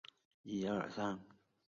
[0.43, 1.19] 平罗线